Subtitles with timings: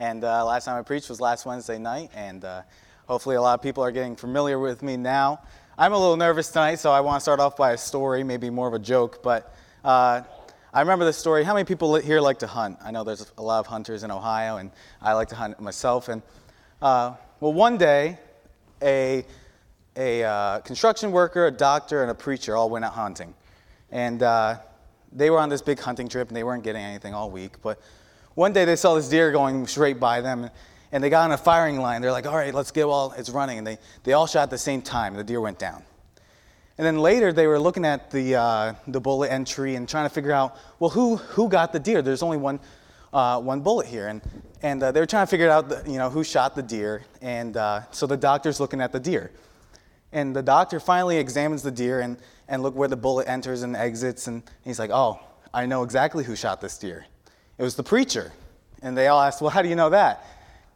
[0.00, 2.62] And uh, last time I preached was last Wednesday night, and uh,
[3.06, 5.42] hopefully a lot of people are getting familiar with me now.
[5.76, 8.48] I'm a little nervous tonight, so I want to start off by a story, maybe
[8.48, 9.22] more of a joke.
[9.22, 10.22] But uh,
[10.72, 11.44] I remember this story.
[11.44, 12.78] How many people here like to hunt?
[12.82, 14.70] I know there's a lot of hunters in Ohio, and
[15.02, 16.08] I like to hunt myself.
[16.08, 16.22] And
[16.80, 18.16] uh, well, one day,
[18.80, 19.26] a
[19.96, 23.34] a uh, construction worker, a doctor, and a preacher all went out hunting.
[23.90, 24.60] And uh,
[25.12, 27.60] they were on this big hunting trip and they weren't getting anything all week.
[27.60, 27.80] But
[28.34, 30.50] one day they saw this deer going straight by them
[30.92, 32.02] and they got on a firing line.
[32.02, 33.58] They're like, all right, let's get all, it's running.
[33.58, 35.14] And they, they all shot at the same time.
[35.14, 35.82] The deer went down.
[36.78, 40.14] And then later they were looking at the, uh, the bullet entry and trying to
[40.14, 42.02] figure out, well, who, who got the deer?
[42.02, 42.58] There's only one,
[43.12, 44.08] uh, one bullet here.
[44.08, 44.22] And,
[44.62, 47.02] and uh, they were trying to figure out, the, you know, who shot the deer.
[47.20, 49.30] And uh, so the doctor's looking at the deer.
[50.12, 52.16] And the doctor finally examines the deer and,
[52.48, 54.26] and look where the bullet enters and exits.
[54.26, 55.20] And he's like, oh,
[55.52, 57.06] I know exactly who shot this deer.
[57.60, 58.32] It was the preacher.
[58.80, 60.24] And they all asked, well, how do you know that?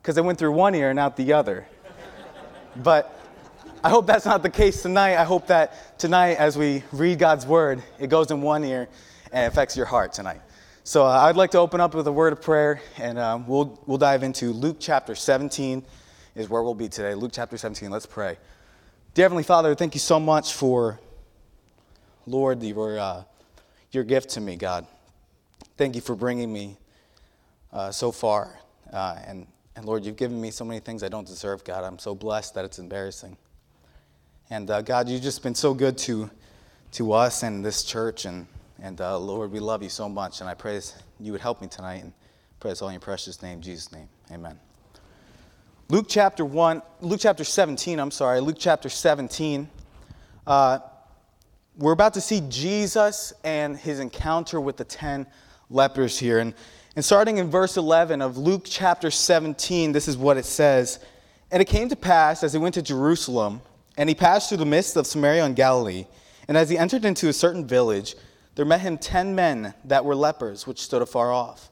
[0.03, 1.67] Because it went through one ear and out the other.
[2.77, 3.19] but
[3.83, 5.17] I hope that's not the case tonight.
[5.17, 8.87] I hope that tonight, as we read God's word, it goes in one ear
[9.33, 10.43] and affects your heart tonight.
[10.83, 13.83] So uh, I'd like to open up with a word of prayer, and um, we'll,
[13.87, 15.83] we'll dive into Luke chapter 17,
[16.35, 17.15] is where we'll be today.
[17.15, 17.91] Luke chapter 17.
[17.91, 18.37] Let's pray.
[19.15, 21.01] Dear Heavenly Father, thank you so much for,
[22.27, 23.25] Lord, your, uh,
[23.91, 24.87] your gift to me, God.
[25.77, 26.77] Thank you for bringing me
[27.73, 28.61] uh, so far.
[28.93, 29.45] Uh, and,
[29.75, 31.83] and Lord, you've given me so many things I don't deserve, God.
[31.83, 33.37] I'm so blessed that it's embarrassing.
[34.51, 36.31] And uh, God, you've just been so good to,
[36.93, 38.25] to us and this church.
[38.25, 38.47] And,
[38.81, 40.41] and uh, Lord, we love you so much.
[40.41, 40.81] And I pray
[41.19, 42.05] you would help me tonight.
[42.05, 42.13] And
[42.61, 44.09] pray this all in your precious name, Jesus' name.
[44.31, 44.57] Amen.
[45.89, 49.69] Luke chapter 1, Luke chapter 17, I'm sorry, Luke chapter 17.
[50.47, 50.79] Uh,
[51.77, 55.27] we're about to see Jesus and his encounter with the 10
[55.71, 56.39] lepers here.
[56.39, 56.55] And,
[56.97, 60.99] and starting in verse 11 of Luke chapter 17, this is what it says.
[61.51, 63.63] And it came to pass as he went to Jerusalem,
[63.97, 66.07] and he passed through the midst of Samaria and Galilee.
[66.49, 68.17] And as he entered into a certain village,
[68.55, 71.71] there met him ten men that were lepers, which stood afar off.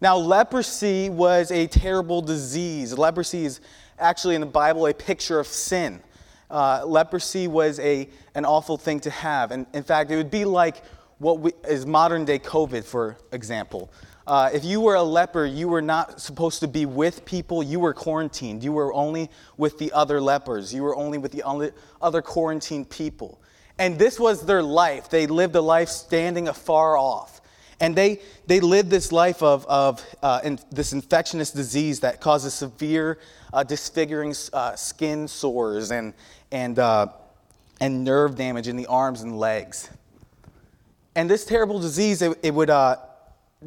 [0.00, 2.96] Now, leprosy was a terrible disease.
[2.96, 3.60] Leprosy is
[3.98, 6.02] actually in the Bible a picture of sin.
[6.50, 9.50] Uh, leprosy was a, an awful thing to have.
[9.50, 10.82] And in fact, it would be like
[11.18, 13.90] what we, is modern day COVID, for example.
[14.26, 17.62] Uh, if you were a leper, you were not supposed to be with people.
[17.62, 18.64] You were quarantined.
[18.64, 20.72] You were only with the other lepers.
[20.72, 23.40] You were only with the other quarantined people.
[23.78, 25.10] And this was their life.
[25.10, 27.42] They lived a life standing afar off.
[27.80, 32.54] And they, they live this life of, of uh, in, this infectious disease that causes
[32.54, 33.18] severe
[33.52, 36.14] uh, disfiguring uh, skin sores and,
[36.52, 37.08] and, uh,
[37.80, 39.90] and nerve damage in the arms and legs.
[41.16, 42.96] And this terrible disease, it, it would, uh,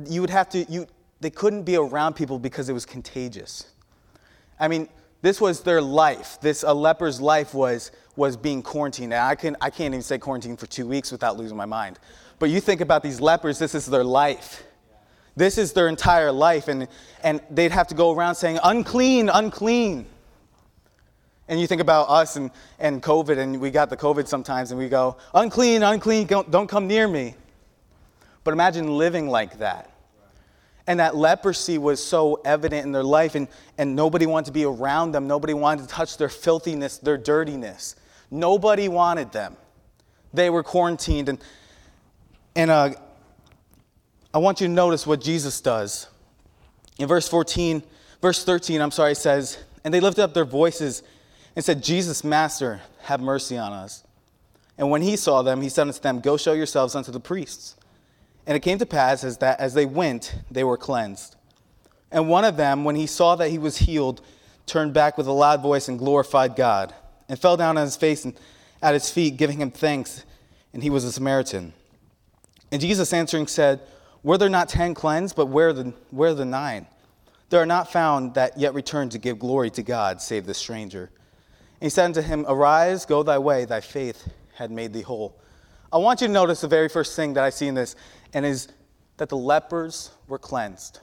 [0.06, 0.88] you would have to, you,
[1.22, 3.66] they couldn't be around people because it was contagious.
[4.59, 4.90] I mean,
[5.22, 6.38] this was their life.
[6.41, 9.13] This a leper's life was, was being quarantined.
[9.13, 12.00] And I, can, I can't even say quarantined for two weeks without losing my mind.
[12.40, 14.64] But you think about these lepers, this is their life.
[15.35, 16.68] This is their entire life.
[16.68, 16.88] And,
[17.24, 20.06] and they'd have to go around saying, unclean, unclean.
[21.47, 24.80] And you think about us and, and COVID, and we got the COVID sometimes, and
[24.80, 27.35] we go, unclean, unclean, don't, don't come near me.
[28.44, 29.91] But imagine living like that.
[30.88, 33.47] And that leprosy was so evident in their life, and,
[33.78, 35.28] and nobody wanted to be around them.
[35.28, 37.96] Nobody wanted to touch their filthiness, their dirtiness.
[38.29, 39.56] Nobody wanted them.
[40.34, 41.29] They were quarantined.
[41.29, 41.40] And,
[42.56, 42.90] and uh,
[44.34, 46.08] I want you to notice what Jesus does.
[47.00, 47.84] In verse 14,
[48.22, 51.03] verse 13, I'm sorry, says, And they lifted up their voices
[51.57, 54.03] and said, Jesus, Master, have mercy on us.
[54.78, 57.75] And when he saw them, he said unto them, Go show yourselves unto the priests.
[58.45, 61.35] And it came to pass as that as they went, they were cleansed.
[62.12, 64.22] And one of them, when he saw that he was healed,
[64.67, 66.94] turned back with a loud voice and glorified God,
[67.28, 68.40] and fell down on his face and
[68.79, 70.25] at his feet, giving him thanks.
[70.73, 71.73] And he was a Samaritan.
[72.72, 73.81] And Jesus answering said,
[74.22, 76.85] Were there not ten cleansed, but where the, where the nine?
[77.50, 81.09] There are not found that yet return to give glory to God, save the stranger.
[81.79, 85.40] He said unto him, Arise, go thy way, thy faith had made thee whole.
[85.91, 87.96] I want you to notice the very first thing that I see in this,
[88.34, 88.68] and is
[89.18, 91.00] that the lepers were cleansed.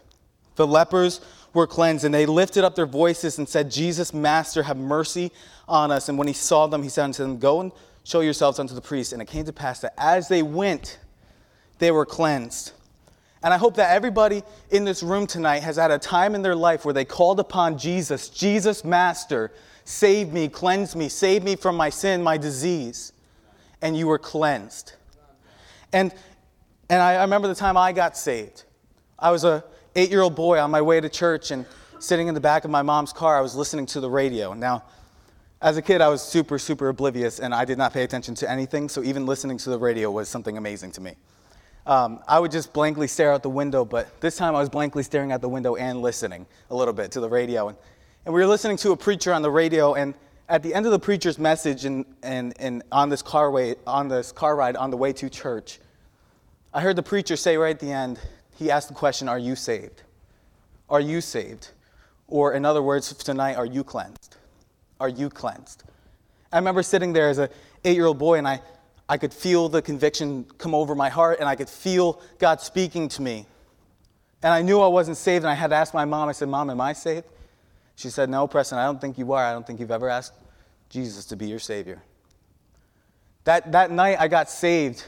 [0.56, 1.20] The lepers
[1.52, 5.32] were cleansed, and they lifted up their voices and said, Jesus, Master, have mercy
[5.68, 6.08] on us.
[6.08, 7.72] And when he saw them, he said unto them, Go and
[8.04, 9.12] show yourselves unto the priest.
[9.12, 10.98] And it came to pass that as they went,
[11.78, 12.72] they were cleansed.
[13.42, 16.56] And I hope that everybody in this room tonight has had a time in their
[16.56, 19.52] life where they called upon Jesus, Jesus, Master,
[19.84, 23.12] save me, cleanse me, save me from my sin, my disease.
[23.82, 24.94] And you were cleansed.
[25.92, 26.12] And,
[26.88, 28.64] and I, I remember the time I got saved.
[29.18, 29.64] I was a
[29.94, 31.66] eight year old boy on my way to church, and,
[32.04, 34.52] sitting in the back of my mom's car, I was listening to the radio.
[34.52, 34.84] Now,
[35.62, 38.50] as a kid, I was super, super oblivious and I did not pay attention to
[38.50, 41.14] anything, so even listening to the radio was something amazing to me.
[41.86, 45.02] Um, I would just blankly stare out the window, but this time I was blankly
[45.02, 47.68] staring out the window and listening a little bit to the radio.
[47.68, 47.78] And,
[48.24, 50.14] and we were listening to a preacher on the radio, and
[50.48, 54.08] at the end of the preacher's message and, and, and on, this car way, on
[54.08, 55.78] this car ride on the way to church,
[56.72, 58.18] I heard the preacher say right at the end,
[58.56, 60.02] he asked the question, Are you saved?
[60.88, 61.70] Are you saved?
[62.26, 64.36] Or, in other words, tonight, are you cleansed?
[65.00, 65.84] Are you cleansed?
[66.50, 67.50] I remember sitting there as an
[67.84, 68.62] eight year old boy and I,
[69.06, 73.08] I could feel the conviction come over my heart and I could feel God speaking
[73.08, 73.44] to me.
[74.42, 76.48] And I knew I wasn't saved and I had to ask my mom, I said,
[76.48, 77.26] Mom, am I saved?
[77.96, 79.44] She said, No, Preston, I don't think you are.
[79.44, 80.34] I don't think you've ever asked
[80.88, 82.02] Jesus to be your Savior.
[83.44, 85.04] That, that night I got saved.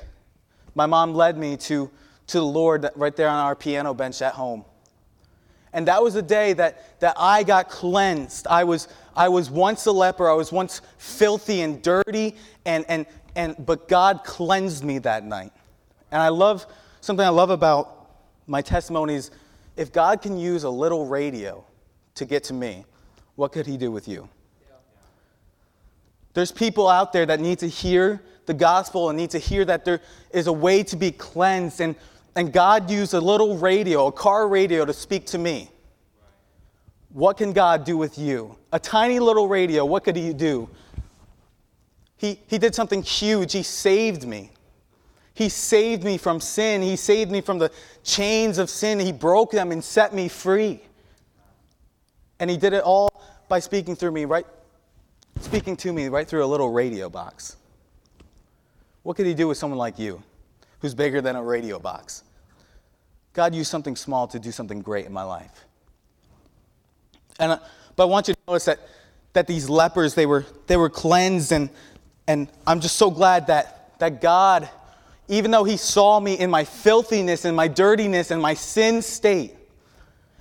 [0.75, 1.91] My mom led me to,
[2.29, 4.65] to the Lord right there on our piano bench at home.
[5.77, 8.47] And that was the day that, that I got cleansed.
[8.47, 10.31] I was, I was once a leper.
[10.31, 12.35] I was once filthy and dirty,
[12.65, 13.05] and, and,
[13.35, 15.53] and, but God cleansed me that night.
[16.11, 16.67] And I love
[17.03, 18.09] something I love about
[18.47, 19.31] my testimonies.
[19.77, 21.62] If God can use a little radio
[22.17, 22.85] to get to me,
[23.37, 24.29] what could He do with you?
[26.35, 29.85] There's people out there that need to hear the gospel and need to hear that
[29.85, 31.81] there is a way to be cleansed.
[31.81, 31.97] And
[32.37, 35.71] and God used a little radio, a car radio, to speak to me.
[37.09, 38.59] What can God do with you?
[38.73, 40.69] A tiny little radio, what could He do?
[42.19, 43.53] He, he did something huge.
[43.53, 44.51] He saved me.
[45.33, 46.83] He saved me from sin.
[46.83, 47.71] He saved me from the
[48.05, 49.01] chains of sin.
[49.01, 50.83] He broke them and set me free.
[52.41, 53.11] And He did it all
[53.49, 54.47] by speaking through me, right?
[55.41, 57.56] Speaking to me right through a little radio box.
[59.03, 60.23] What could He do with someone like you
[60.81, 62.25] who's bigger than a radio box?
[63.33, 65.67] God used something small to do something great in my life.
[67.38, 67.59] And, uh,
[67.94, 68.81] but I want you to notice that,
[69.35, 71.69] that these lepers, they were, they were cleansed, and,
[72.27, 74.69] and I'm just so glad that, that God,
[75.29, 79.55] even though He saw me in my filthiness and my dirtiness and my sin state,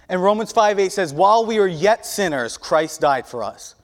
[0.07, 3.75] and Romans 5 8 says, While we are yet sinners, Christ died for us.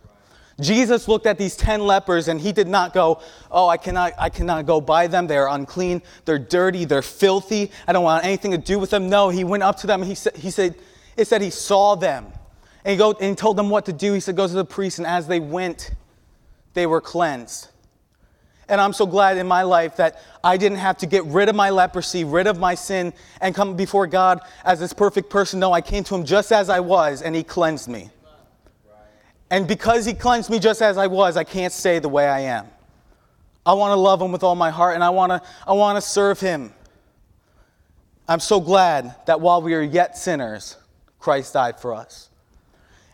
[0.59, 3.19] Jesus looked at these 10 lepers and he did not go,
[3.49, 5.27] Oh, I cannot, I cannot go by them.
[5.27, 6.01] They are unclean.
[6.25, 6.85] They're dirty.
[6.85, 7.71] They're filthy.
[7.87, 9.09] I don't want anything to do with them.
[9.09, 10.03] No, he went up to them.
[10.03, 10.75] he said, he said,
[11.17, 12.27] It said he saw them.
[12.85, 14.13] And he, go, and he told them what to do.
[14.13, 14.99] He said, Go to the priest.
[14.99, 15.91] And as they went,
[16.73, 17.69] they were cleansed.
[18.71, 21.55] And I'm so glad in my life that I didn't have to get rid of
[21.55, 25.59] my leprosy, rid of my sin, and come before God as this perfect person.
[25.59, 28.09] No, I came to him just as I was, and he cleansed me.
[29.51, 32.39] And because he cleansed me just as I was, I can't stay the way I
[32.39, 32.67] am.
[33.65, 35.97] I want to love him with all my heart and I want to I want
[35.97, 36.73] to serve him.
[38.27, 40.77] I'm so glad that while we are yet sinners,
[41.19, 42.30] Christ died for us.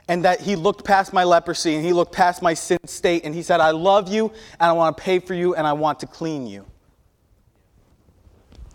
[0.07, 3.35] And that he looked past my leprosy and he looked past my sin state and
[3.35, 4.27] he said, I love you
[4.59, 6.65] and I want to pay for you and I want to clean you.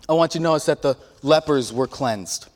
[0.07, 2.49] I want you to notice that the lepers were cleansed.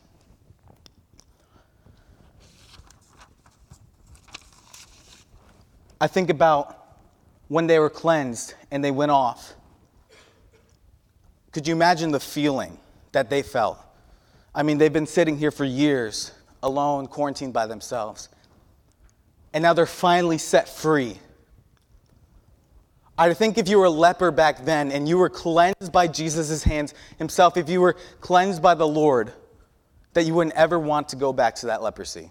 [5.99, 6.77] I think about
[7.47, 9.53] when they were cleansed and they went off.
[11.51, 12.77] Could you imagine the feeling
[13.13, 13.79] that they felt?
[14.53, 16.31] I mean, they've been sitting here for years,
[16.61, 18.29] alone, quarantined by themselves.
[19.57, 21.17] And now they're finally set free.
[23.17, 26.61] I think if you were a leper back then and you were cleansed by Jesus'
[26.61, 29.33] hands himself, if you were cleansed by the Lord,
[30.13, 32.29] that you wouldn't ever want to go back to that leprosy.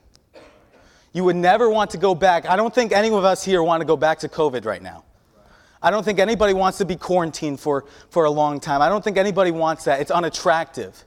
[1.12, 2.48] You would never want to go back.
[2.48, 5.02] I don't think any of us here want to go back to COVID right now.
[5.82, 8.80] I don't think anybody wants to be quarantined for, for a long time.
[8.80, 10.00] I don't think anybody wants that.
[10.00, 11.04] It's unattractive.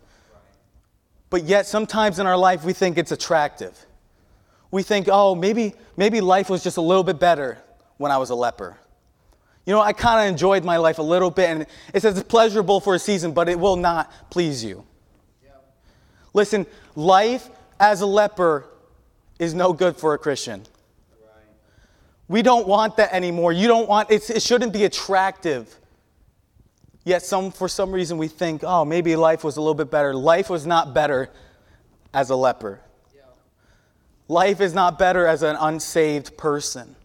[1.30, 3.86] But yet, sometimes in our life, we think it's attractive.
[4.72, 7.58] We think, oh, maybe, maybe life was just a little bit better
[7.98, 8.78] when I was a leper.
[9.66, 12.28] You know, I kind of enjoyed my life a little bit, and it says it's
[12.28, 14.84] pleasurable for a season, but it will not please you.
[15.44, 15.52] Yeah.
[16.34, 17.50] Listen, life
[17.80, 18.66] as a leper
[19.38, 20.64] is no good for a Christian.
[22.28, 23.52] We don't want that anymore.
[23.52, 25.76] You don't want it shouldn't be attractive.
[27.04, 30.14] Yet some for some reason we think, "Oh, maybe life was a little bit better."
[30.14, 31.32] Life was not better
[32.14, 32.82] as a leper.
[34.30, 36.96] Life is not better as an unsaved person.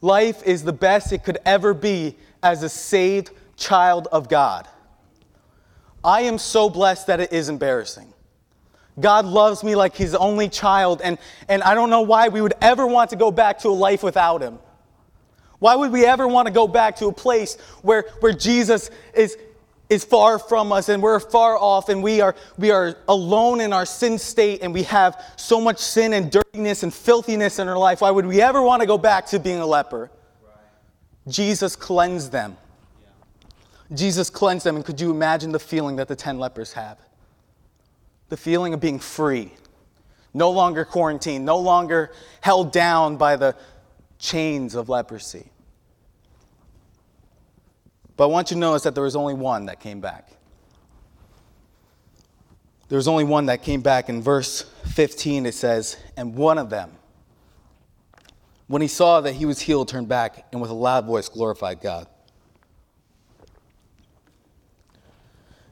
[0.00, 4.68] Life is the best it could ever be as a saved child of God.
[6.02, 8.12] I am so blessed that it is embarrassing.
[9.00, 12.54] God loves me like his only child, and, and I don't know why we would
[12.60, 14.58] ever want to go back to a life without him.
[15.60, 19.38] Why would we ever want to go back to a place where, where Jesus is,
[19.94, 23.72] is far from us and we're far off and we are, we are alone in
[23.72, 27.78] our sin state and we have so much sin and dirtiness and filthiness in our
[27.78, 30.10] life, why would we ever want to go back to being a leper?
[31.26, 32.56] Jesus cleansed them.
[33.02, 33.96] Yeah.
[33.96, 36.98] Jesus cleansed them, and could you imagine the feeling that the 10 lepers have?
[38.28, 39.52] The feeling of being free,
[40.34, 43.56] no longer quarantined, no longer held down by the
[44.18, 45.50] chains of leprosy.
[48.16, 50.30] But I want you to notice that there was only one that came back.
[52.88, 54.08] There was only one that came back.
[54.08, 54.62] In verse
[54.94, 56.92] 15, it says, And one of them,
[58.68, 61.80] when he saw that he was healed, turned back and with a loud voice glorified
[61.80, 62.06] God.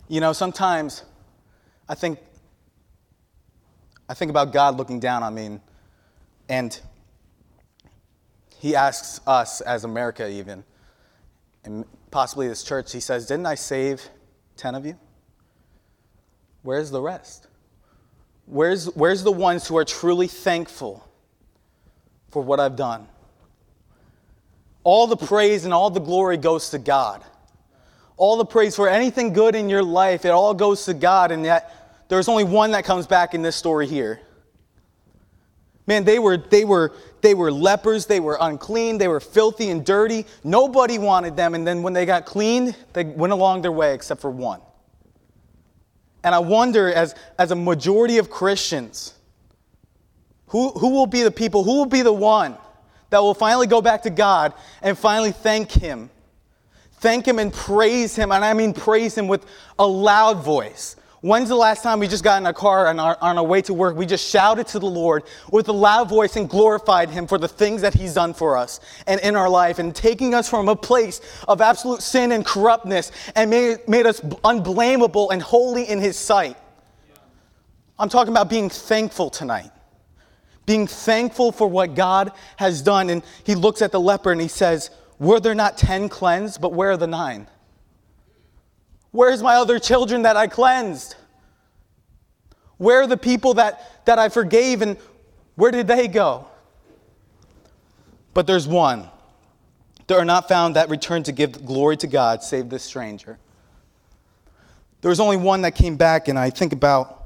[0.09, 1.05] You know, sometimes
[1.89, 2.19] I think
[4.09, 5.59] I think about God looking down on me
[6.49, 6.79] and
[8.59, 10.65] he asks us as America even
[11.65, 14.09] and possibly this church, he says, Didn't I save
[14.57, 14.97] 10 of you?
[16.63, 17.49] Where's the rest?
[18.47, 21.09] Where's, where's the ones who are truly thankful
[22.31, 23.09] for what I've done?
[24.85, 27.25] All the praise and all the glory goes to God.
[28.17, 31.45] All the praise for anything good in your life, it all goes to God, and
[31.45, 34.21] yet there's only one that comes back in this story here.
[35.87, 39.85] Man, they were, they were, they were lepers, they were unclean, they were filthy and
[39.85, 40.27] dirty.
[40.45, 44.21] Nobody wanted them, and then when they got cleaned, they went along their way except
[44.21, 44.61] for one.
[46.23, 49.15] And I wonder, as, as a majority of Christians,
[50.49, 52.57] who, who will be the people, who will be the one
[53.11, 56.11] that will finally go back to God and finally thank Him?
[56.93, 59.45] Thank Him and praise Him, and I mean praise Him with
[59.81, 63.17] a loud voice When's the last time we just got in a car and our,
[63.21, 66.35] on our way to work, we just shouted to the Lord with a loud voice
[66.35, 69.79] and glorified Him for the things that He's done for us and in our life
[69.79, 74.21] and taking us from a place of absolute sin and corruptness and made, made us
[74.43, 76.57] unblameable and holy in His sight?
[78.01, 79.71] I'm talking about being thankful tonight.
[80.67, 83.11] Being thankful for what God has done.
[83.11, 86.73] And He looks at the leper and He says, Were there not 10 cleansed, but
[86.73, 87.47] where are the nine?
[89.13, 91.17] Where's my other children that I cleansed?
[92.79, 94.97] Where are the people that, that I forgave and
[95.55, 96.47] where did they go?
[98.35, 99.09] But there's one.
[100.07, 103.39] There are not found that returned to give glory to God save this stranger.
[105.03, 107.25] There was only one that came back, and I think about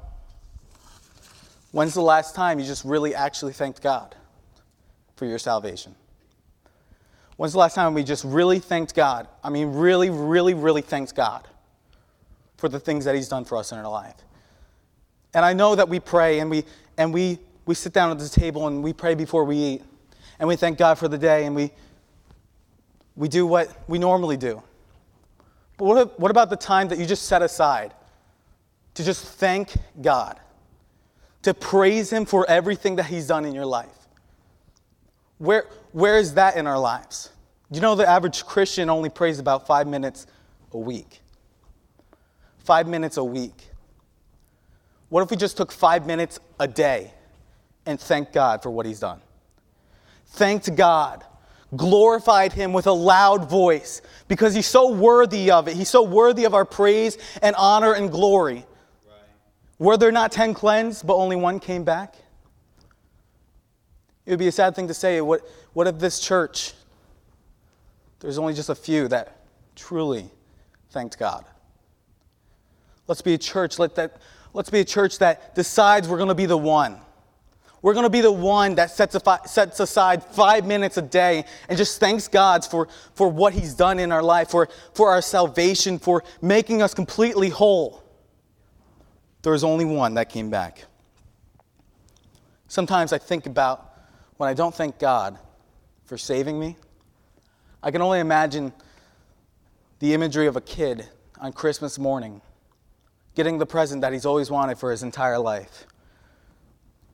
[1.72, 4.14] when's the last time you just really actually thanked God
[5.14, 5.94] for your salvation?
[7.36, 9.28] When's the last time we just really thanked God?
[9.44, 11.46] I mean, really, really, really thanked God
[12.56, 14.16] for the things that He's done for us in our life.
[15.34, 16.64] And I know that we pray and we,
[16.96, 19.82] and we, we sit down at the table and we pray before we eat.
[20.38, 21.70] And we thank God for the day and we,
[23.16, 24.62] we do what we normally do.
[25.76, 27.92] But what, what about the time that you just set aside
[28.94, 30.40] to just thank God,
[31.42, 33.88] to praise Him for everything that He's done in your life?
[35.38, 37.30] Where, where is that in our lives?
[37.70, 40.26] You know, the average Christian only prays about five minutes
[40.72, 41.20] a week
[42.66, 43.70] five minutes a week?
[45.08, 47.12] What if we just took five minutes a day
[47.86, 49.20] and thanked God for what He's done?
[50.26, 51.24] Thanked God,
[51.76, 55.76] glorified Him with a loud voice because He's so worthy of it.
[55.76, 58.66] He's so worthy of our praise and honor and glory.
[59.06, 59.14] Right.
[59.78, 62.16] Were there not 10 cleansed, but only one came back?
[64.26, 65.20] It would be a sad thing to say.
[65.20, 65.42] What,
[65.72, 66.74] what if this church,
[68.18, 69.36] there's only just a few that
[69.76, 70.28] truly
[70.90, 71.44] thanked God?
[73.08, 73.78] Let's be a church.
[73.78, 74.20] Let that,
[74.52, 76.98] let's be a church that decides we're going to be the one.
[77.82, 81.78] We're going to be the one that sets, sets aside five minutes a day and
[81.78, 85.98] just thanks God for, for what He's done in our life, for, for our salvation,
[85.98, 88.02] for making us completely whole.
[89.42, 90.84] There was only one that came back.
[92.66, 93.94] Sometimes I think about
[94.36, 95.38] when I don't thank God
[96.06, 96.76] for saving me,
[97.82, 98.72] I can only imagine
[100.00, 101.08] the imagery of a kid
[101.40, 102.40] on Christmas morning
[103.36, 105.86] getting the present that he's always wanted for his entire life.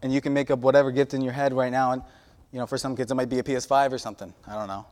[0.00, 1.92] And you can make up whatever gift in your head right now.
[1.92, 2.02] And,
[2.52, 4.32] you know, for some kids, it might be a PS5 or something.
[4.46, 4.86] I don't know.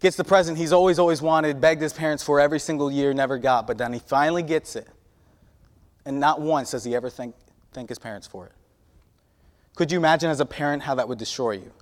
[0.00, 3.38] Gets the present he's always, always wanted, begged his parents for every single year, never
[3.38, 4.88] got, but then he finally gets it.
[6.04, 7.34] And not once does he ever thank,
[7.72, 8.52] thank his parents for it.
[9.76, 11.72] Could you imagine as a parent how that would destroy you?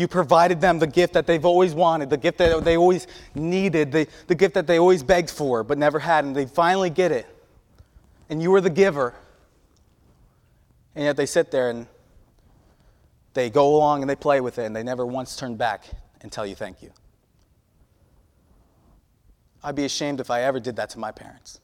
[0.00, 3.92] You provided them the gift that they've always wanted, the gift that they always needed,
[3.92, 7.12] the, the gift that they always begged for but never had, and they finally get
[7.12, 7.26] it.
[8.30, 9.12] And you were the giver.
[10.94, 11.86] And yet they sit there and
[13.34, 15.84] they go along and they play with it, and they never once turn back
[16.22, 16.92] and tell you thank you.
[19.62, 21.60] I'd be ashamed if I ever did that to my parents.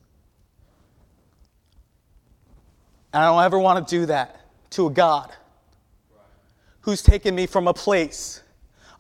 [3.15, 5.33] And I don't ever want to do that to a God
[6.87, 8.43] who's taken me from a place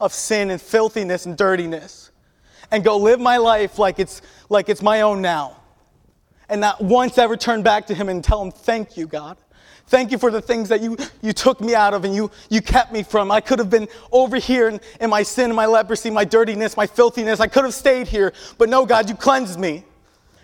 [0.00, 2.10] of sin and filthiness and dirtiness
[2.72, 5.56] and go live my life like it's, like it's my own now.
[6.48, 9.36] And not once ever turn back to Him and tell Him, Thank you, God.
[9.86, 12.60] Thank you for the things that you, you took me out of and you, you
[12.60, 13.30] kept me from.
[13.30, 16.88] I could have been over here in, in my sin, my leprosy, my dirtiness, my
[16.88, 17.38] filthiness.
[17.38, 18.32] I could have stayed here.
[18.58, 19.84] But no, God, you cleansed me.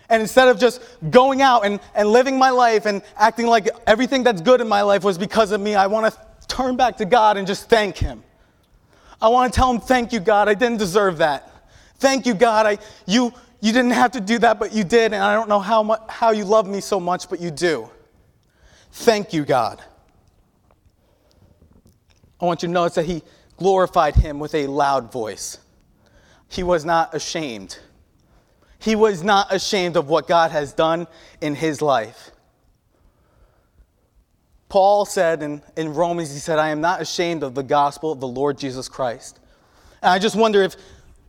[0.07, 4.23] And instead of just going out and, and living my life and acting like everything
[4.23, 6.21] that's good in my life was because of me, I want to
[6.53, 8.23] turn back to God and just thank Him.
[9.21, 10.47] I want to tell Him, Thank you, God.
[10.47, 11.49] I didn't deserve that.
[11.97, 12.65] Thank you, God.
[12.65, 15.13] I, you, you didn't have to do that, but you did.
[15.13, 17.89] And I don't know how, much, how you love me so much, but you do.
[18.91, 19.81] Thank you, God.
[22.39, 23.23] I want you to notice that he
[23.57, 25.59] glorified him with a loud voice.
[26.49, 27.79] He was not ashamed.
[28.79, 31.07] He was not ashamed of what God has done
[31.39, 32.31] in his life.
[34.73, 38.19] Paul said in, in Romans, he said, I am not ashamed of the gospel of
[38.19, 39.39] the Lord Jesus Christ.
[40.01, 40.75] And I just wonder if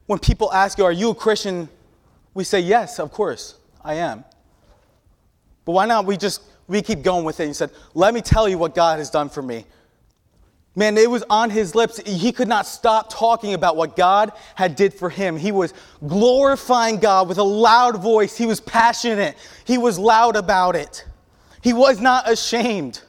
[0.06, 1.68] when people ask you, Are you a Christian?
[2.32, 4.24] we say, Yes, of course, I am.
[5.66, 7.46] But why not we just we keep going with it.
[7.46, 9.66] He said, Let me tell you what God has done for me.
[10.74, 11.98] Man, it was on his lips.
[11.98, 15.36] He could not stop talking about what God had did for him.
[15.36, 15.74] He was
[16.06, 18.38] glorifying God with a loud voice.
[18.38, 19.36] He was passionate.
[19.66, 21.04] He was loud about it.
[21.60, 23.02] He was not ashamed.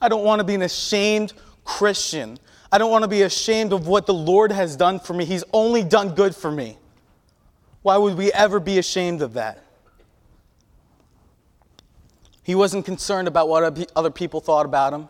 [0.00, 1.32] I don't want to be an ashamed
[1.64, 2.38] Christian.
[2.72, 5.24] I don't want to be ashamed of what the Lord has done for me.
[5.24, 6.78] He's only done good for me.
[7.82, 9.62] Why would we ever be ashamed of that?
[12.42, 15.08] He wasn't concerned about what other people thought about him.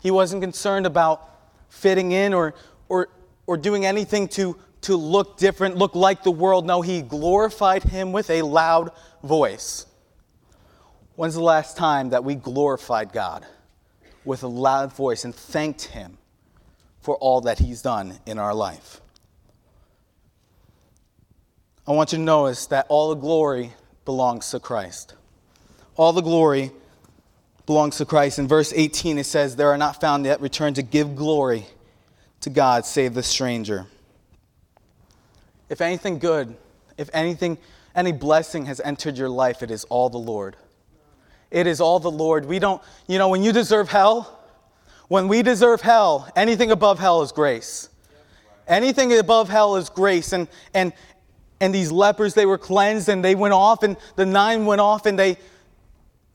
[0.00, 1.28] He wasn't concerned about
[1.68, 2.54] fitting in or,
[2.88, 3.08] or,
[3.46, 6.66] or doing anything to, to look different, look like the world.
[6.66, 8.90] No, he glorified him with a loud
[9.22, 9.86] voice.
[11.16, 13.44] When's the last time that we glorified God
[14.28, 16.18] with a loud voice and thanked him
[17.00, 19.00] for all that he's done in our life?
[21.86, 23.72] I want you to notice that all the glory
[24.04, 25.14] belongs to Christ.
[25.96, 26.72] All the glory
[27.64, 28.38] belongs to Christ.
[28.38, 31.66] In verse 18, it says, There are not found yet returned to give glory
[32.42, 33.86] to God save the stranger.
[35.70, 36.54] If anything good,
[36.98, 37.56] if anything,
[37.94, 40.54] any blessing has entered your life, it is all the Lord.
[41.50, 42.44] It is all the Lord.
[42.44, 44.38] We don't, you know, when you deserve hell,
[45.08, 47.88] when we deserve hell, anything above hell is grace.
[48.66, 50.32] Anything above hell is grace.
[50.32, 50.92] And, and,
[51.60, 55.06] and these lepers, they were cleansed and they went off, and the nine went off
[55.06, 55.38] and they,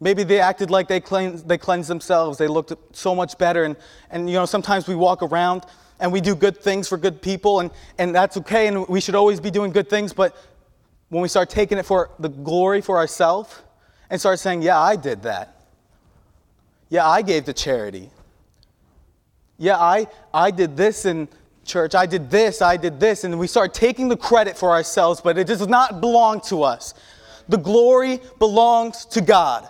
[0.04, 2.38] Maybe they acted like they cleansed, they cleansed themselves.
[2.38, 3.64] They looked so much better.
[3.64, 3.78] And,
[4.12, 5.64] and, you know, sometimes we walk around
[6.02, 9.16] and we do good things for good people, and, and that's okay, and we should
[9.16, 10.12] always be doing good things.
[10.12, 10.36] But
[11.08, 13.62] when we start taking it for the glory for ourselves
[14.14, 15.56] and start saying, Yeah, I did that.
[16.90, 18.12] Yeah, I gave to charity.
[19.58, 21.28] Yeah, I, I did this in
[21.66, 21.96] church.
[21.96, 23.24] I did this, I did this.
[23.24, 26.94] And we start taking the credit for ourselves, but it does not belong to us.
[27.50, 29.68] The glory belongs to God.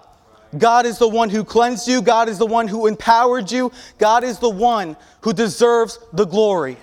[0.57, 2.01] God is the one who cleansed you.
[2.01, 3.71] God is the one who empowered you.
[3.97, 6.75] God is the one who deserves the glory.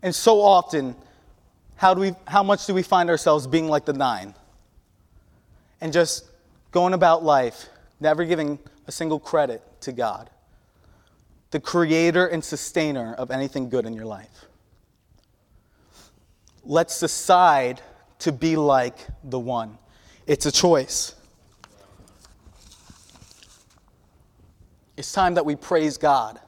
[0.00, 0.94] And so often,
[1.74, 4.34] how, do we, how much do we find ourselves being like the nine?
[5.80, 6.24] And just
[6.72, 7.68] going about life,
[8.00, 10.30] never giving a single credit to God,
[11.50, 14.46] the creator and sustainer of anything good in your life.
[16.64, 17.80] Let's decide
[18.20, 19.78] to be like the one.
[20.26, 21.14] It's a choice.
[24.96, 26.38] It's time that we praise God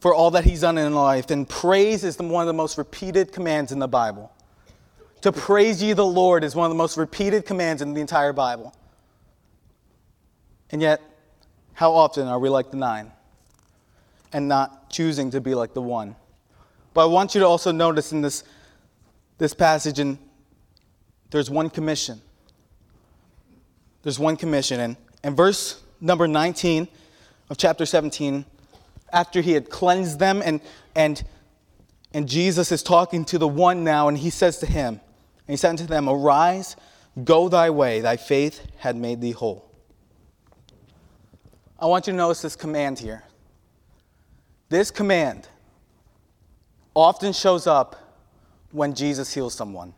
[0.00, 1.30] for all that He's done in life.
[1.30, 4.32] And praise is one of the most repeated commands in the Bible.
[5.26, 8.32] To praise ye the Lord is one of the most repeated commands in the entire
[8.32, 8.72] Bible.
[10.70, 11.00] And yet,
[11.72, 13.10] how often are we like the nine
[14.32, 16.14] and not choosing to be like the one?
[16.94, 18.44] But I want you to also notice in this,
[19.38, 20.16] this passage, and
[21.32, 22.22] there's one commission.
[24.04, 24.78] There's one commission.
[24.78, 26.86] And, and verse number 19
[27.50, 28.44] of chapter 17,
[29.12, 30.60] after he had cleansed them, and,
[30.94, 31.24] and,
[32.14, 35.00] and Jesus is talking to the one now, and he says to him,
[35.46, 36.76] and he said unto them, Arise,
[37.24, 39.70] go thy way, thy faith had made thee whole.
[41.78, 43.22] I want you to notice this command here.
[44.68, 45.48] This command
[46.94, 47.96] often shows up
[48.72, 49.94] when Jesus heals someone.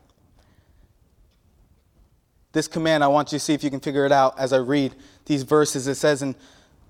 [2.52, 4.58] This command, I want you to see if you can figure it out as I
[4.58, 4.94] read
[5.26, 5.86] these verses.
[5.86, 6.34] It says in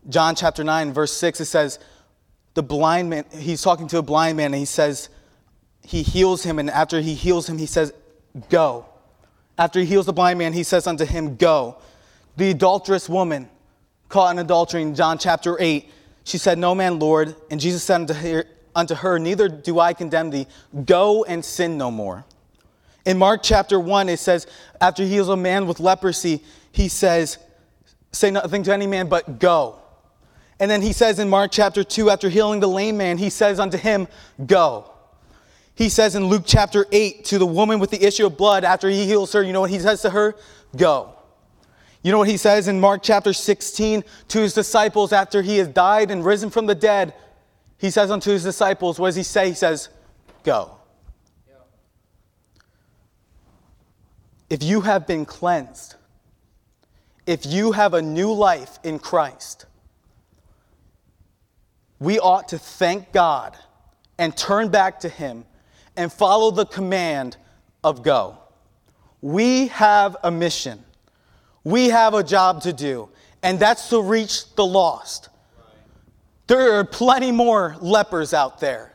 [0.08, 1.78] John chapter 9, verse 6, it says,
[2.54, 5.10] the blind man, he's talking to a blind man, and he says,
[5.84, 7.92] he heals him, and after he heals him, he says,
[8.48, 8.86] Go.
[9.56, 11.76] After he heals the blind man, he says unto him, Go.
[12.36, 13.48] The adulterous woman
[14.08, 15.90] caught in adultery in John chapter 8,
[16.24, 17.34] she said, No man, Lord.
[17.50, 20.46] And Jesus said unto her, unto her, Neither do I condemn thee.
[20.84, 22.24] Go and sin no more.
[23.04, 24.46] In Mark chapter 1, it says,
[24.80, 27.38] After he heals a man with leprosy, he says,
[28.12, 29.80] Say nothing to any man, but go.
[30.60, 33.60] And then he says in Mark chapter 2, after healing the lame man, he says
[33.60, 34.08] unto him,
[34.44, 34.90] Go.
[35.78, 38.90] He says in Luke chapter 8 to the woman with the issue of blood, after
[38.90, 40.34] he heals her, you know what he says to her?
[40.76, 41.14] Go.
[42.02, 45.68] You know what he says in Mark chapter 16 to his disciples after he has
[45.68, 47.14] died and risen from the dead?
[47.78, 49.50] He says unto his disciples, what does he say?
[49.50, 49.88] He says,
[50.42, 50.72] Go.
[54.50, 55.94] If you have been cleansed,
[57.24, 59.66] if you have a new life in Christ,
[62.00, 63.56] we ought to thank God
[64.18, 65.44] and turn back to Him
[65.98, 67.36] and follow the command
[67.84, 68.38] of go.
[69.20, 70.82] We have a mission,
[71.64, 73.10] we have a job to do,
[73.42, 75.28] and that's to reach the lost.
[76.46, 78.94] There are plenty more lepers out there.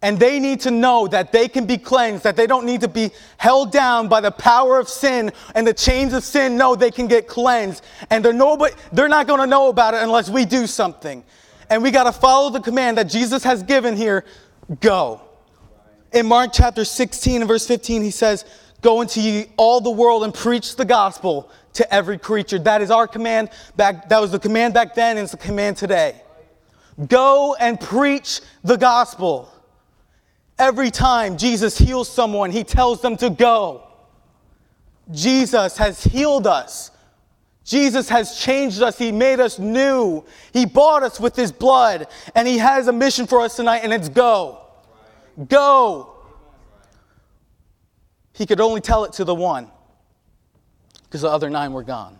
[0.00, 2.88] And they need to know that they can be cleansed, that they don't need to
[2.88, 6.56] be held down by the power of sin and the chains of sin.
[6.56, 7.84] No, they can get cleansed.
[8.08, 11.24] And they're, nobody, they're not going to know about it unless we do something.
[11.68, 14.24] And we got to follow the command that Jesus has given here
[14.80, 15.27] go.
[16.12, 18.44] In Mark chapter 16 and verse 15, he says,
[18.80, 22.58] Go into all the world and preach the gospel to every creature.
[22.58, 25.76] That is our command back, that was the command back then, and it's the command
[25.76, 26.22] today.
[27.06, 29.52] Go and preach the gospel.
[30.58, 33.84] Every time Jesus heals someone, he tells them to go.
[35.10, 36.90] Jesus has healed us.
[37.64, 38.98] Jesus has changed us.
[38.98, 40.24] He made us new.
[40.52, 42.08] He bought us with his blood.
[42.34, 44.67] And he has a mission for us tonight, and it's go.
[45.46, 46.14] Go.
[48.32, 49.70] He could only tell it to the one
[51.04, 52.18] because the other nine were gone.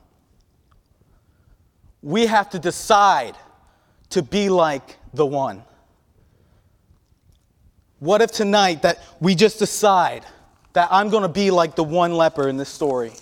[2.02, 3.34] We have to decide
[4.10, 5.62] to be like the one.
[7.98, 10.24] What if tonight that we just decide
[10.72, 13.12] that I'm going to be like the one leper in this story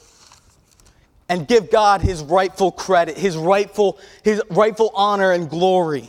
[1.28, 6.08] and give God his rightful credit, his rightful, his rightful honor and glory?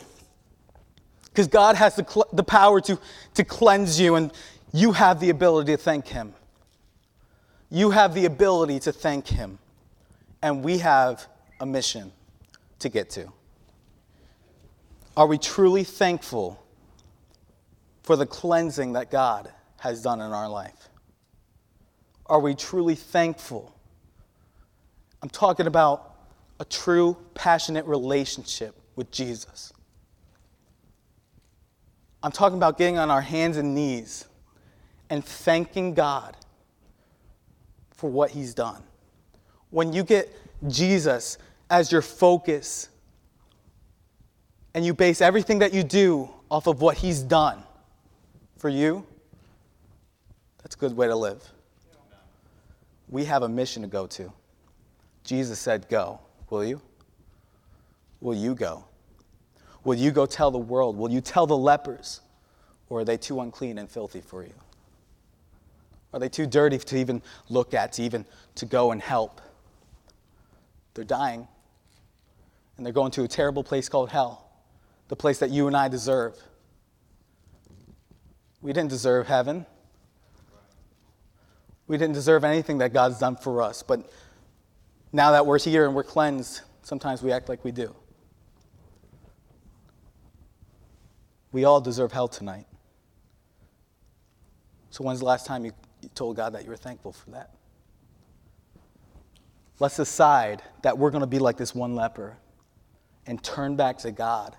[1.38, 2.98] Because God has the, cl- the power to,
[3.34, 4.32] to cleanse you, and
[4.72, 6.34] you have the ability to thank him.
[7.70, 9.60] You have the ability to thank him,
[10.42, 11.28] and we have
[11.60, 12.10] a mission
[12.80, 13.32] to get to.
[15.16, 16.60] Are we truly thankful
[18.02, 19.48] for the cleansing that God
[19.78, 20.88] has done in our life?
[22.26, 23.72] Are we truly thankful?
[25.22, 26.16] I'm talking about
[26.58, 29.72] a true, passionate relationship with Jesus.
[32.22, 34.26] I'm talking about getting on our hands and knees
[35.10, 36.36] and thanking God
[37.90, 38.82] for what He's done.
[39.70, 40.34] When you get
[40.66, 41.38] Jesus
[41.70, 42.88] as your focus
[44.74, 47.62] and you base everything that you do off of what He's done
[48.56, 49.06] for you,
[50.62, 51.42] that's a good way to live.
[53.08, 54.32] We have a mission to go to.
[55.24, 56.20] Jesus said, Go.
[56.50, 56.80] Will you?
[58.20, 58.84] Will you go?
[59.84, 60.96] Will you go tell the world?
[60.96, 62.20] Will you tell the lepers?
[62.88, 64.54] Or are they too unclean and filthy for you?
[66.12, 68.24] Are they too dirty to even look at, to even
[68.56, 69.40] to go and help?
[70.94, 71.46] They're dying.
[72.76, 74.50] And they're going to a terrible place called hell,
[75.08, 76.36] the place that you and I deserve.
[78.62, 79.66] We didn't deserve heaven.
[81.86, 83.82] We didn't deserve anything that God's done for us.
[83.82, 84.10] But
[85.12, 87.94] now that we're here and we're cleansed, sometimes we act like we do.
[91.52, 92.66] We all deserve hell tonight.
[94.90, 97.50] So, when's the last time you, you told God that you were thankful for that?
[99.80, 102.36] Let's decide that we're going to be like this one leper
[103.26, 104.56] and turn back to God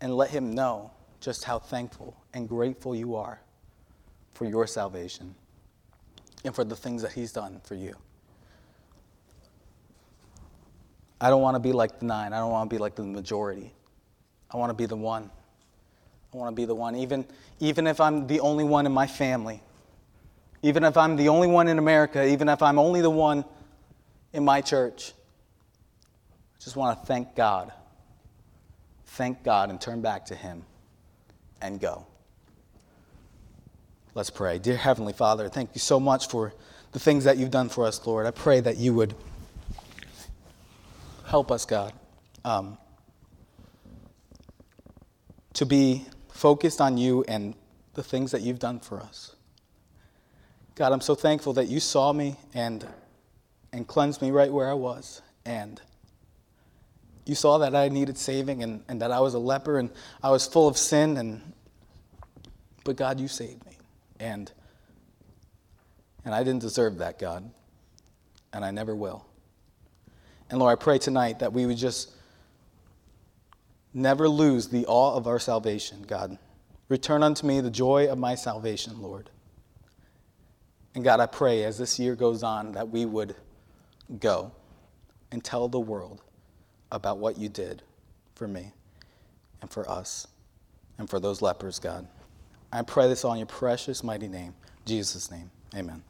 [0.00, 3.40] and let Him know just how thankful and grateful you are
[4.32, 5.34] for your salvation
[6.44, 7.94] and for the things that He's done for you.
[11.20, 12.32] I don't want to be like the nine.
[12.32, 13.72] I don't want to be like the majority.
[14.50, 15.30] I want to be the one.
[16.32, 17.26] I want to be the one, even,
[17.58, 19.62] even if I'm the only one in my family,
[20.62, 23.44] even if I'm the only one in America, even if I'm only the one
[24.32, 25.12] in my church.
[26.54, 27.72] I just want to thank God.
[29.06, 30.64] Thank God and turn back to Him
[31.60, 32.06] and go.
[34.14, 34.58] Let's pray.
[34.58, 36.52] Dear Heavenly Father, thank you so much for
[36.92, 38.26] the things that you've done for us, Lord.
[38.26, 39.14] I pray that you would
[41.26, 41.92] help us, God,
[42.44, 42.76] um,
[45.54, 47.54] to be focused on you and
[47.94, 49.36] the things that you've done for us.
[50.74, 52.86] God, I'm so thankful that you saw me and,
[53.72, 55.20] and cleansed me right where I was.
[55.44, 55.80] And
[57.26, 59.90] you saw that I needed saving and, and that I was a leper and
[60.22, 61.16] I was full of sin.
[61.16, 61.52] And,
[62.84, 63.72] but God, you saved me.
[64.18, 64.50] And,
[66.24, 67.50] and I didn't deserve that, God.
[68.52, 69.26] And I never will.
[70.48, 72.12] And Lord, I pray tonight that we would just
[73.92, 76.38] never lose the awe of our salvation, God.
[76.88, 79.30] Return unto me the joy of my salvation, Lord.
[80.94, 83.36] And God, I pray as this year goes on that we would
[84.18, 84.52] go
[85.30, 86.22] and tell the world
[86.90, 87.82] about what you did
[88.34, 88.72] for me
[89.62, 90.26] and for us
[90.98, 92.08] and for those lepers, God.
[92.72, 95.50] I pray this all in your precious, mighty name, Jesus' name.
[95.76, 96.02] Amen.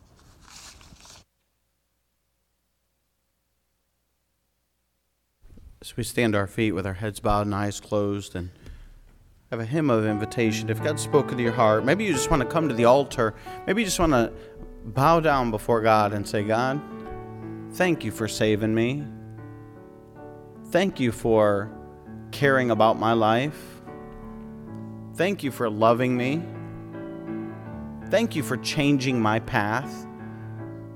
[5.83, 8.51] As we stand our feet with our heads bowed and eyes closed and
[9.51, 12.43] have a hymn of invitation, if God's spoken to your heart, maybe you just want
[12.43, 13.33] to come to the altar.
[13.67, 14.31] Maybe you just want to
[14.85, 16.83] bow down before God and say, God,
[17.73, 19.07] thank you for saving me.
[20.67, 21.71] Thank you for
[22.31, 23.81] caring about my life.
[25.15, 26.43] Thank you for loving me.
[28.11, 30.07] Thank you for changing my path,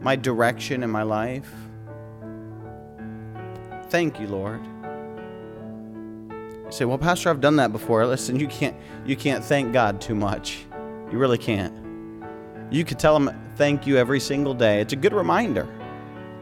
[0.02, 1.50] my direction in my life.
[3.88, 4.60] Thank you, Lord
[6.74, 10.14] say, "Well, Pastor, I've done that before." Listen, you can't you can't thank God too
[10.14, 10.66] much.
[11.10, 11.72] You really can't.
[12.70, 14.80] You could tell him thank you every single day.
[14.80, 15.68] It's a good reminder.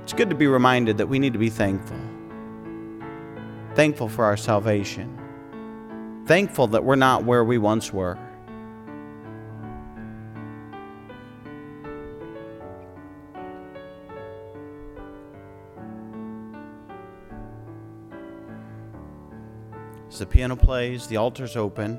[0.03, 1.97] It's good to be reminded that we need to be thankful.
[3.75, 5.19] Thankful for our salvation.
[6.27, 8.19] Thankful that we're not where we once were.
[20.13, 21.99] As the piano plays, the altar's open.